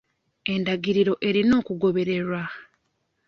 Endagiriro 0.53 1.13
erina 1.27 1.53
okugobererwa. 1.61 2.41